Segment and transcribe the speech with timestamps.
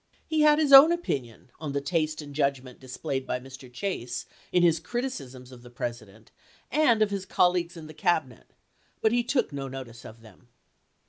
[0.25, 3.71] He had his own opinion on the taste and judgment displayed by Mr.
[3.71, 6.31] Chase in his criti cisms of the President,
[6.71, 8.47] and of his colleagues in the Cabinet;
[8.99, 10.47] but he took no notice of them.